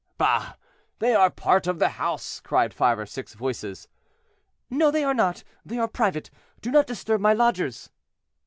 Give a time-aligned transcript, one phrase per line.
[0.17, 0.55] "Bah!
[0.97, 3.87] they are part of the house," cried five or six voices.
[4.67, 7.91] "No, they are not; they are private; do not disturb my lodgers."